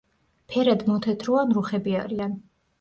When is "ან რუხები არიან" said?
1.45-2.39